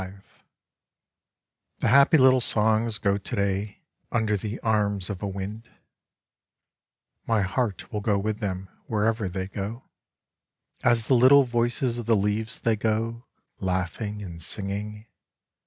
[0.01, 0.07] V
[1.77, 5.37] The happy little songs go to day under the arms of a fyose Poems jy
[5.37, 5.69] wind:
[7.27, 9.83] my heart will go with them, wherever they go.
[10.83, 13.25] As the little voices of the leaves they go,
[13.59, 15.05] laughing and singing.